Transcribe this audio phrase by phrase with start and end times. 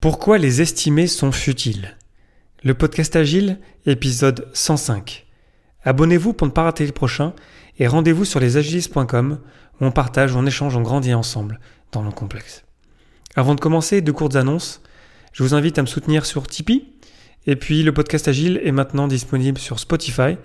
[0.00, 1.96] Pourquoi les estimés sont futiles?
[2.62, 5.26] Le podcast Agile, épisode 105.
[5.82, 7.32] Abonnez-vous pour ne pas rater le prochain
[7.80, 9.40] et rendez-vous sur lesagilistes.com
[9.80, 11.58] où on partage, on échange, on grandit ensemble
[11.90, 12.64] dans le complexe.
[13.34, 14.82] Avant de commencer, deux courtes annonces.
[15.32, 16.92] Je vous invite à me soutenir sur Tipeee.
[17.48, 20.36] Et puis le podcast Agile est maintenant disponible sur Spotify.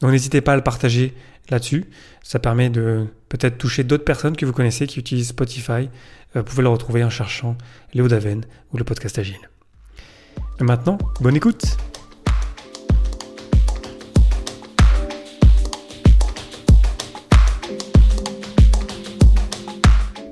[0.00, 1.14] Donc n'hésitez pas à le partager
[1.50, 1.84] là-dessus.
[2.22, 5.88] Ça permet de peut-être toucher d'autres personnes que vous connaissez qui utilisent Spotify.
[6.36, 7.56] Euh, vous pouvez le retrouver en cherchant
[7.94, 9.50] Léo Daven ou le podcast Agile.
[10.60, 11.76] Et maintenant, bonne écoute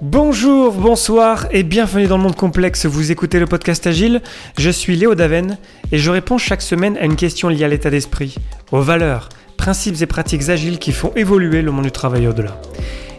[0.02, 2.86] Bonjour, bonsoir et bienvenue dans le monde complexe.
[2.86, 4.22] Vous écoutez le podcast Agile.
[4.58, 5.58] Je suis Léo Daven
[5.92, 8.34] et je réponds chaque semaine à une question liée à l'état d'esprit,
[8.72, 9.28] aux valeurs,
[9.60, 12.58] principes et pratiques agiles qui font évoluer le monde du travail au-delà.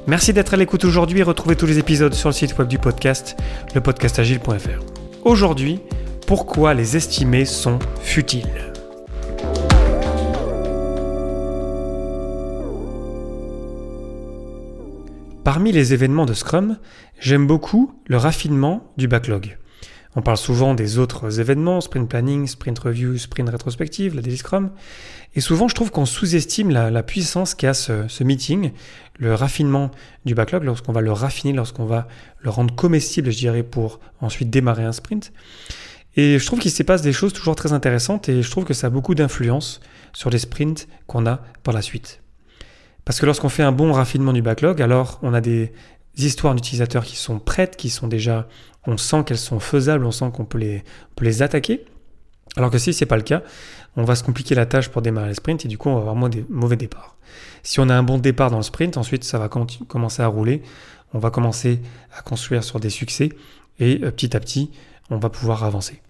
[0.08, 2.80] Merci d'être à l'écoute aujourd'hui et retrouvez tous les épisodes sur le site web du
[2.80, 3.38] podcast,
[3.76, 4.84] lepodcastagile.fr.
[5.24, 5.82] Aujourd'hui,
[6.26, 8.74] pourquoi les estimés sont futiles?
[15.44, 16.80] Parmi les événements de Scrum,
[17.20, 19.60] j'aime beaucoup le raffinement du backlog.
[20.16, 24.72] On parle souvent des autres événements, sprint planning, sprint review, sprint rétrospective, la daily scrum.
[25.36, 28.72] Et souvent, je trouve qu'on sous-estime la, puissance qu'a ce, ce meeting,
[29.18, 29.92] le raffinement
[30.26, 32.08] du backlog, lorsqu'on va le raffiner, lorsqu'on va
[32.40, 35.32] le rendre comestible, je dirais, pour ensuite démarrer un sprint.
[36.18, 38.74] Et je trouve qu'il s'y passe des choses toujours très intéressantes et je trouve que
[38.74, 39.80] ça a beaucoup d'influence
[40.12, 42.22] sur les sprints qu'on a par la suite.
[43.06, 45.72] Parce que lorsqu'on fait un bon raffinement du backlog, alors on a des
[46.18, 48.48] histoires d'utilisateurs qui sont prêtes, qui sont déjà
[48.88, 51.86] on sent qu'elles sont faisables, on sent qu'on peut les, attaquer.
[52.58, 53.44] Alors que si ce n'est pas le cas,
[53.96, 56.02] on va se compliquer la tâche pour démarrer le sprint et du coup on va
[56.02, 57.16] avoir moins des mauvais départs.
[57.64, 60.62] Si on a un bon départ dans le sprint, ensuite ça va commencer à rouler,
[61.14, 61.80] on va commencer
[62.18, 63.30] à construire sur des succès
[63.80, 64.72] et euh, petit à petit
[65.10, 66.02] on va pouvoir avancer.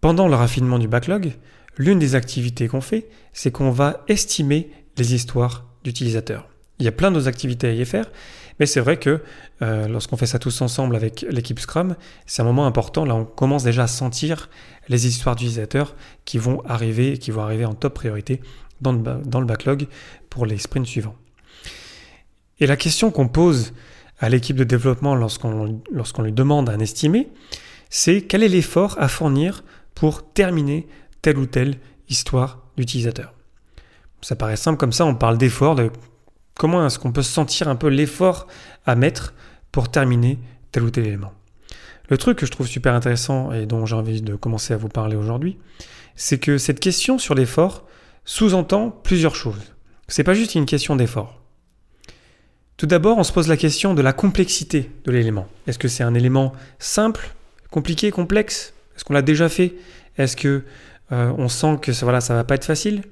[0.00, 1.32] Pendant le raffinement du backlog,
[1.76, 6.48] l'une des activités qu'on fait, c'est qu'on va estimer les histoires d'utilisateurs.
[6.78, 8.10] Il y a plein d'autres activités à y faire,
[8.58, 9.22] mais c'est vrai que
[9.62, 11.96] euh, lorsqu'on fait ça tous ensemble avec l'équipe Scrum,
[12.26, 13.04] c'est un moment important.
[13.04, 14.48] Là, on commence déjà à sentir
[14.88, 18.40] les histoires d'utilisateurs qui vont arriver, qui vont arriver en top priorité
[18.80, 19.86] dans le, backlog
[20.28, 21.14] pour les sprints suivants.
[22.58, 23.72] Et la question qu'on pose
[24.18, 27.28] à l'équipe de développement lorsqu'on lorsqu'on lui demande un estimé,
[27.90, 29.64] c'est quel est l'effort à fournir
[29.94, 30.88] pour terminer
[31.22, 31.76] telle ou telle
[32.08, 33.34] histoire d'utilisateur?
[34.20, 35.90] Ça paraît simple comme ça, on parle d'effort, de
[36.54, 38.46] Comment est-ce qu'on peut sentir un peu l'effort
[38.86, 39.34] à mettre
[39.70, 40.38] pour terminer
[40.70, 41.32] tel ou tel élément
[42.08, 44.88] Le truc que je trouve super intéressant et dont j'ai envie de commencer à vous
[44.88, 45.58] parler aujourd'hui,
[46.14, 47.86] c'est que cette question sur l'effort
[48.24, 49.74] sous-entend plusieurs choses.
[50.08, 51.40] C'est pas juste une question d'effort.
[52.76, 55.46] Tout d'abord, on se pose la question de la complexité de l'élément.
[55.66, 57.34] Est-ce que c'est un élément simple,
[57.70, 58.74] compliqué, complexe?
[58.96, 59.74] Est-ce qu'on l'a déjà fait?
[60.18, 60.64] Est-ce que
[61.12, 63.02] euh, on sent que ça, voilà, va pas être facile?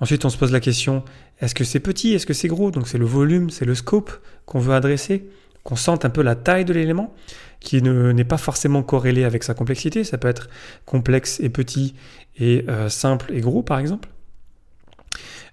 [0.00, 1.04] Ensuite, on se pose la question
[1.40, 2.70] est-ce que c'est petit Est-ce que c'est gros?
[2.70, 4.12] Donc c'est le volume, c'est le scope
[4.44, 5.28] qu'on veut adresser,
[5.64, 7.14] qu'on sente un peu la taille de l'élément,
[7.60, 10.04] qui n'est pas forcément corrélé avec sa complexité.
[10.04, 10.48] Ça peut être
[10.84, 11.94] complexe et petit
[12.38, 14.08] et euh, simple et gros, par exemple.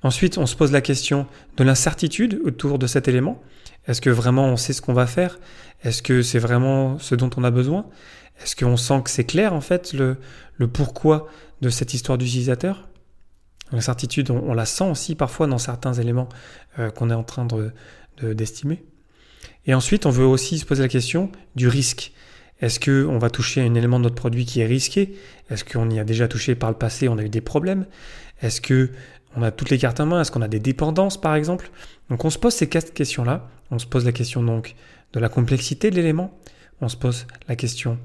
[0.03, 1.27] Ensuite, on se pose la question
[1.57, 3.41] de l'incertitude autour de cet élément.
[3.87, 5.39] Est-ce que vraiment on sait ce qu'on va faire?
[5.83, 7.85] Est-ce que c'est vraiment ce dont on a besoin?
[8.41, 10.17] Est-ce qu'on sent que c'est clair en fait le,
[10.57, 11.27] le pourquoi
[11.61, 12.89] de cette histoire d'utilisateur?
[13.73, 16.29] L'incertitude, on, on, la sent aussi parfois dans certains éléments
[16.79, 17.47] euh, qu'on est en train
[18.21, 18.75] d'estimer.
[18.75, 18.81] De,
[19.65, 22.13] et ensuite, on veut aussi se poser la question du risque.
[22.61, 25.17] Est-ce qu'on va toucher à un élément de notre produit qui est risqué?
[25.49, 27.87] Est-ce qu'on y a déjà touché par le passé, on a eu des problèmes?
[28.41, 28.91] Est-ce que
[29.35, 30.21] on a toutes les cartes en main?
[30.21, 31.71] Est-ce qu'on a des dépendances, par exemple?
[32.09, 33.49] Donc on se pose ces quatre questions-là.
[33.71, 34.75] On se pose la question donc
[35.13, 36.39] de la complexité de l'élément.
[36.79, 37.97] On se pose la question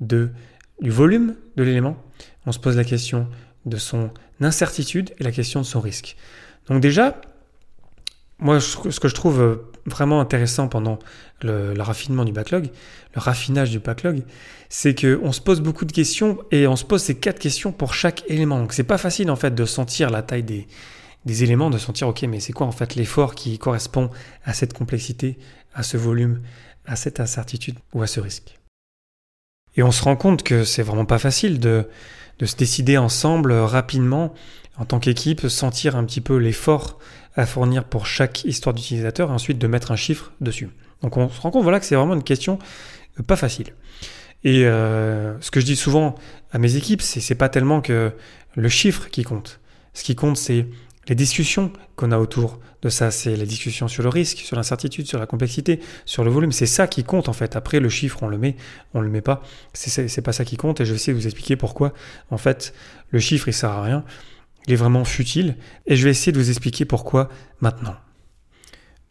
[0.00, 0.30] du
[0.80, 2.02] volume de l'élément.
[2.46, 3.28] On se pose la question
[3.66, 6.16] de son incertitude et la question de son risque.
[6.68, 7.20] Donc déjà,
[8.38, 10.98] moi, ce que je trouve vraiment intéressant pendant
[11.42, 12.70] le, raffinement du backlog,
[13.14, 14.22] le raffinage du backlog,
[14.68, 17.94] c'est qu'on se pose beaucoup de questions et on se pose ces quatre questions pour
[17.94, 18.58] chaque élément.
[18.58, 20.66] Donc c'est pas facile en fait de sentir la taille des,
[21.24, 24.10] des éléments, de sentir ok mais c'est quoi en fait l'effort qui correspond
[24.44, 25.38] à cette complexité,
[25.74, 26.42] à ce volume,
[26.86, 28.58] à cette incertitude ou à ce risque.
[29.76, 31.88] Et on se rend compte que c'est vraiment pas facile de,
[32.38, 34.34] de se décider ensemble euh, rapidement
[34.78, 36.98] en tant qu'équipe, sentir un petit peu l'effort
[37.36, 40.70] à fournir pour chaque histoire d'utilisateur et ensuite de mettre un chiffre dessus.
[41.02, 42.58] Donc on se rend compte voilà que c'est vraiment une question
[43.18, 43.68] euh, pas facile.
[44.44, 46.16] Et euh, ce que je dis souvent
[46.52, 48.12] à mes équipes, c'est c'est pas tellement que
[48.56, 49.60] le chiffre qui compte.
[49.94, 50.66] Ce qui compte, c'est
[51.08, 55.06] les discussions qu'on a autour de ça, c'est la discussion sur le risque, sur l'incertitude,
[55.06, 56.52] sur la complexité, sur le volume.
[56.52, 57.56] C'est ça qui compte en fait.
[57.56, 58.56] Après, le chiffre, on le met,
[58.94, 59.42] on le met pas.
[59.72, 60.80] C'est pas ça qui compte.
[60.80, 61.92] Et je vais essayer de vous expliquer pourquoi.
[62.30, 62.72] En fait,
[63.10, 64.04] le chiffre, il sert à rien.
[64.66, 65.56] Il est vraiment futile.
[65.86, 67.28] Et je vais essayer de vous expliquer pourquoi
[67.60, 67.96] maintenant.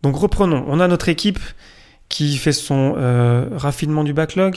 [0.01, 0.63] Donc reprenons.
[0.67, 1.39] On a notre équipe
[2.07, 4.55] qui fait son euh, raffinement du backlog.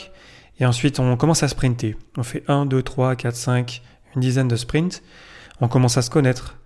[0.61, 1.97] Et ensuite, on commence à sprinter.
[2.17, 3.83] On fait 1, 2, 3, 4, 5,
[4.15, 5.03] une dizaine de sprints.
[5.61, 6.57] On commence à se connaître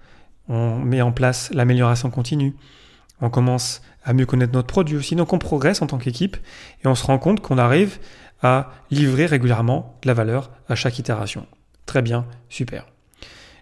[0.49, 2.55] on met en place l'amélioration continue,
[3.21, 6.37] on commence à mieux connaître notre produit aussi, donc on progresse en tant qu'équipe
[6.85, 7.99] et on se rend compte qu'on arrive
[8.43, 11.47] à livrer régulièrement de la valeur à chaque itération.
[11.87, 12.87] Très bien, super.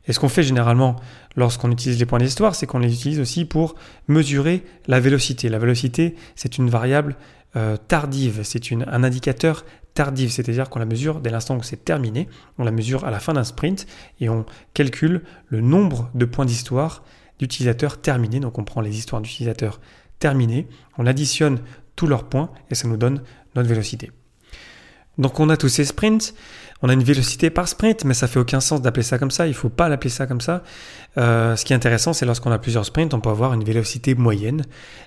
[0.06, 0.96] Et ce qu'on fait généralement
[1.34, 3.74] lorsqu'on utilise les points d'histoire, c'est qu'on les utilise aussi pour
[4.08, 5.48] mesurer la vélocité.
[5.48, 7.16] La vélocité, c'est une variable
[7.56, 9.64] euh, tardive, c'est un indicateur
[9.94, 13.18] tardive, c'est-à-dire qu'on la mesure dès l'instant où c'est terminé, on la mesure à la
[13.18, 13.86] fin d'un sprint
[14.20, 14.44] et on
[14.74, 17.02] calcule le nombre de points d'histoire
[17.38, 18.40] d'utilisateurs terminés.
[18.40, 19.80] Donc on prend les histoires d'utilisateurs
[20.18, 20.68] terminés,
[20.98, 21.60] on additionne
[21.96, 23.22] tous leurs points et ça nous donne
[23.54, 24.10] notre vélocité.
[25.18, 26.34] Donc on a tous ces sprints,
[26.82, 29.46] on a une vélocité par sprint, mais ça fait aucun sens d'appeler ça comme ça,
[29.46, 30.62] il ne faut pas l'appeler ça comme ça.
[31.18, 34.14] Euh, ce qui est intéressant, c'est lorsqu'on a plusieurs sprints, on peut avoir une vélocité
[34.14, 34.64] moyenne,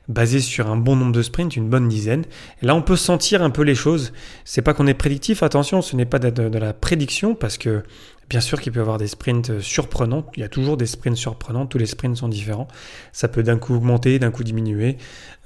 [0.07, 2.25] basée sur un bon nombre de sprints, une bonne dizaine.
[2.62, 4.13] Là, on peut sentir un peu les choses.
[4.45, 7.83] C'est pas qu'on est prédictif, attention, ce n'est pas de, la prédiction, parce que
[8.30, 10.24] Bien sûr qu'il peut y avoir des sprints surprenants.
[10.36, 11.65] Il y a toujours des sprints surprenants.
[11.65, 12.68] Tous les sprints sont différents.
[13.12, 14.98] Ça peut d'un coup augmenter, d'un coup diminuer.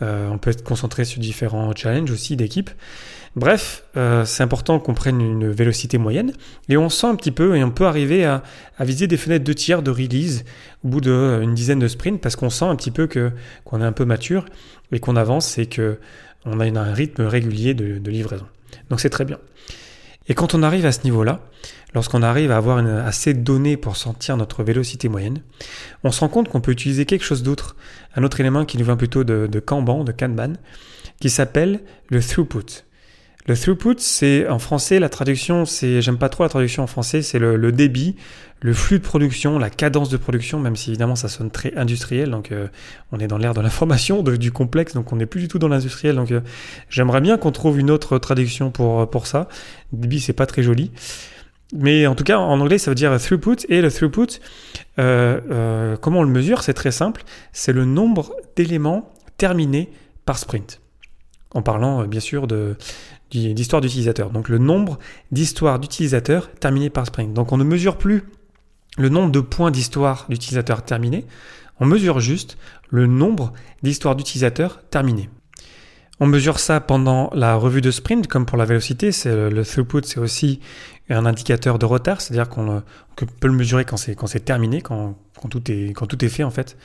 [0.02, 2.70] Euh, on peut être concentré sur différents challenges aussi d'équipe.
[3.38, 6.13] Bref, euh, c'est important qu'on prenne une vélocité moyenne
[6.70, 8.44] et on sent un petit peu et on peut arriver à,
[8.80, 10.44] viser des fenêtres de tir de release
[10.84, 13.32] au bout d'une dizaine de sprints parce qu'on sent un petit peu que
[13.64, 14.46] qu'on est un peu mature
[14.92, 16.00] et qu'on avance et que
[16.46, 18.46] on a un rythme régulier de, livraison.
[18.90, 19.40] Donc c'est très bien.
[20.28, 21.42] Et quand on arrive à ce niveau-là,
[21.94, 25.42] lorsqu'on arrive à avoir assez de données pour sentir notre vélocité moyenne,
[26.04, 27.76] on se rend compte qu'on peut utiliser quelque chose d'autre,
[28.16, 30.06] un autre élément qui nous vient plutôt de, de Kanban,
[31.20, 32.84] qui s'appelle le throughput.
[33.46, 37.22] Le throughput, c'est en français, la traduction, c'est, j'aime pas trop la traduction en français,
[37.22, 38.16] c'est le, débit,
[38.62, 42.32] le flux de production, la cadence de production, même si évidemment ça sonne très industriel,
[42.32, 42.70] donc euh,
[43.12, 45.68] on est dans l'ère de l'information, du complexe, donc on n'est plus du tout dans
[45.68, 46.40] l'industriel, donc euh,
[46.88, 49.50] j'aimerais bien qu'on trouve une autre traduction pour, euh, pour ça.
[49.92, 50.92] Débit, c'est pas très joli.
[51.76, 53.66] Mais en tout cas, en anglais, ça veut dire throughput.
[53.68, 54.40] Et le throughput,
[54.96, 56.62] comment on le mesure?
[56.62, 57.24] C'est très simple.
[57.52, 59.90] C'est le nombre d'éléments terminés
[60.24, 60.82] par sprint.
[61.56, 62.76] En parlant, bien sûr, de,
[63.34, 64.30] d'histoire d'utilisateur.
[64.30, 65.00] Donc le nombre
[65.32, 67.34] d'histoires d'utilisateurs terminées par sprint.
[67.34, 68.24] Donc on ne mesure plus
[68.98, 71.26] le nombre de points d'histoire d'utilisateurs terminés,
[71.80, 72.58] on mesure juste
[72.90, 75.30] le nombre d'histoires d'utilisateurs terminées.
[76.20, 79.12] On mesure ça pendant la revue de sprint, comme pour la vélocité.
[79.12, 80.60] C'est le throughput, c'est aussi
[81.10, 82.84] un indicateur de retard, c'est-à-dire qu'on
[83.16, 85.18] peut le mesurer quand c'est terminé, quand
[85.50, 86.78] tout est fait en fait.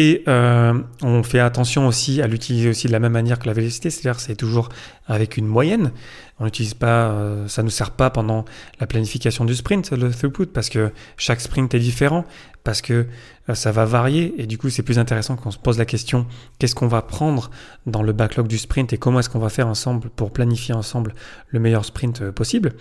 [0.00, 3.52] Et euh, on fait attention aussi à l'utiliser aussi de la même manière que la
[3.52, 4.68] vélocité, c'est-à-dire c'est toujours
[5.08, 5.90] avec une moyenne.
[6.38, 8.44] On n'utilise pas, euh, ça ne sert pas pendant
[8.78, 12.24] la planification du sprint, le throughput, parce que chaque sprint est différent,
[12.62, 13.08] parce que
[13.48, 16.28] euh, ça va varier, et du coup c'est plus intéressant qu'on se pose la question
[16.60, 17.50] qu'est-ce qu'on va prendre
[17.86, 21.12] dans le backlog du sprint et comment est-ce qu'on va faire ensemble pour planifier ensemble
[21.48, 22.74] le meilleur sprint possible.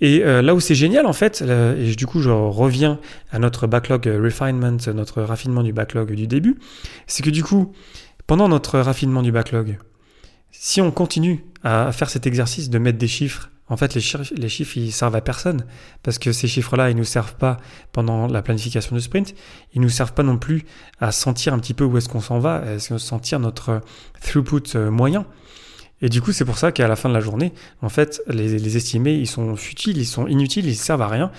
[0.00, 3.00] Et euh, là où c'est génial, en fait, et du coup je reviens
[3.32, 6.58] à notre backlog refinement, notre raffinement du backlog du début,
[7.06, 7.72] c'est que du coup,
[8.26, 9.78] pendant notre raffinement du backlog,
[10.50, 14.24] si on continue à faire cet exercice de mettre des chiffres, en fait, les, chiffres,
[14.34, 15.64] les chiffres, ils servent à personne
[16.02, 17.58] parce que ces chiffres-là, ils nous servent pas
[17.92, 19.34] pendant la planification du sprint.
[19.74, 20.64] Ils nous servent pas non plus
[21.00, 23.82] à sentir un petit peu où est-ce qu'on s'en va, à sentir notre
[24.22, 25.26] throughput euh, moyen.
[26.00, 27.52] Et du coup, c'est pour ça qu'à la fin de la journée,
[27.82, 31.30] en fait, les, estimés, ils sont futiles, ils sont inutiles, ils servent à rien.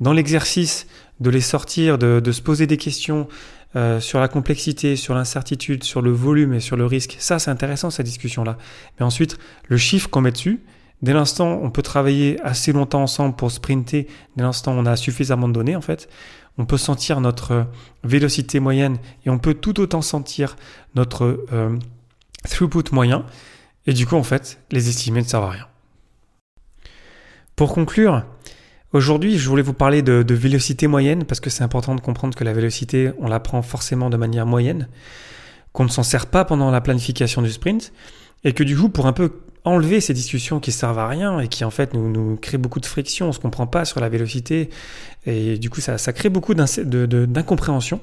[0.00, 0.86] Dans l'exercice
[1.20, 3.28] de les sortir, de, se poser des questions
[3.76, 7.50] euh, sur la complexité, sur l'incertitude, sur le volume et sur le risque, ça, c'est
[7.50, 8.58] intéressant, cette discussion-là.
[8.98, 10.60] Mais ensuite, le chiffre qu'on met dessus,
[11.02, 15.48] dès l'instant, on peut travailler assez longtemps ensemble pour sprinter, dès l'instant, on a suffisamment
[15.48, 16.08] de données, en fait,
[16.58, 17.66] on peut sentir notre
[18.02, 20.56] vélocité moyenne et on peut tout autant sentir
[20.96, 21.78] notre euh,
[22.48, 23.24] throughput moyen.
[23.88, 25.66] Et du coup, en fait, les estimés ne servent à rien.
[27.56, 28.22] Pour conclure,
[28.92, 32.44] aujourd'hui, je voulais vous parler de, vélocité moyenne parce que c'est important de comprendre que
[32.44, 34.88] la vélocité, on la prend forcément de manière moyenne,
[35.72, 37.94] qu'on ne s'en sert pas pendant la planification du sprint
[38.44, 39.32] et que du coup, pour un peu
[39.68, 42.80] enlever ces discussions qui servent à rien et qui en fait nous, nous créent beaucoup
[42.80, 44.70] de friction, on se comprend pas sur la vélocité
[45.26, 48.00] et du coup ça, ça crée beaucoup d'incompréhension.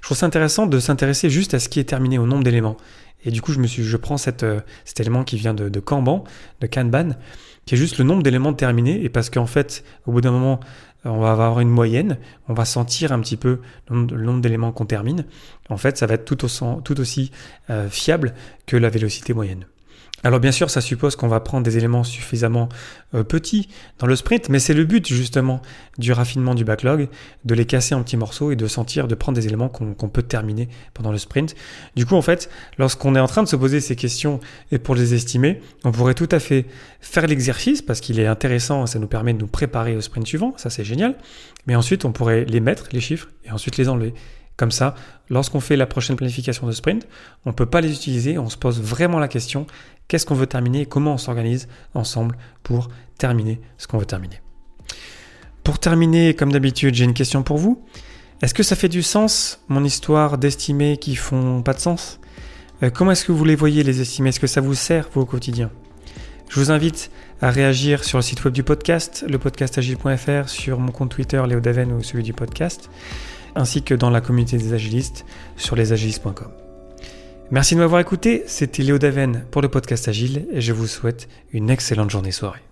[0.00, 2.76] Je trouve ça intéressant de s'intéresser juste à ce qui est terminé au nombre d'éléments
[3.24, 5.80] et du coup, je, me suis, je prends euh, cet élément qui vient de, de
[5.80, 6.24] Kanban,
[6.60, 7.10] de Kanban,
[7.66, 10.60] qui est juste le nombre d'éléments terminés, et parce qu'en fait, au bout d'un moment,
[11.04, 14.86] on va avoir une moyenne, on va sentir un petit peu le nombre d'éléments qu'on
[14.86, 15.24] termine.
[15.68, 17.30] En fait, ça va être tout aussi, tout aussi
[17.68, 18.34] euh, fiable
[18.66, 19.66] que la vélocité moyenne.
[20.22, 22.68] Alors bien sûr, ça suppose qu'on va prendre des éléments suffisamment
[23.14, 25.62] euh, petits dans le sprint, mais c'est le but justement
[25.98, 27.08] du raffinement du backlog,
[27.44, 30.22] de les casser en petits morceaux et de sentir, de prendre des éléments qu'on peut
[30.22, 31.54] terminer pendant le sprint.
[31.96, 34.40] Du coup, en fait, lorsqu'on est en train de se poser ces questions
[34.72, 36.66] et pour les estimer, on pourrait tout à fait
[37.00, 40.52] faire l'exercice parce qu'il est intéressant, ça nous permet de nous préparer au sprint suivant,
[40.58, 41.16] ça c'est génial.
[41.66, 44.14] Mais ensuite, on pourrait les mettre, les chiffres, et ensuite les enlever.
[44.60, 44.94] Comme ça,
[45.30, 47.08] lorsqu'on fait la prochaine planification de sprint,
[47.46, 49.66] on ne peut pas les utiliser, on se pose vraiment la question,
[50.06, 54.42] qu'est-ce qu'on veut terminer et comment on s'organise ensemble pour terminer ce qu'on veut terminer.
[55.64, 57.82] Pour terminer, comme d'habitude, j'ai une question pour vous.
[58.42, 62.20] Est-ce que ça fait du sens, mon histoire d'estimer qui font pas de sens?
[62.82, 64.28] Euh, Comment est-ce que vous les voyez, les estimer?
[64.28, 65.70] Est-ce que ça vous sert, vous, au quotidien?
[66.50, 70.92] Je vous invite à réagir sur le site web du podcast, le podcastagile.fr, sur mon
[70.92, 72.90] compte Twitter, Léo Daven ou celui du podcast
[73.54, 75.24] ainsi que dans la communauté des agilistes
[75.56, 76.48] sur lesagilistes.com.
[77.50, 81.28] Merci de m'avoir écouté, c'était Léo Daven pour le podcast Agile et je vous souhaite
[81.52, 82.60] une excellente journée soirée.